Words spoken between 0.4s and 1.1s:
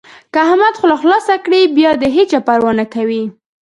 احمد خوله